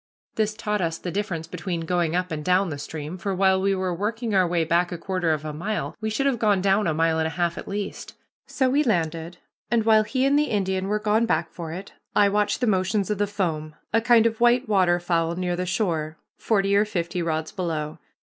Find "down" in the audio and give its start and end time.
2.43-2.69, 6.59-6.87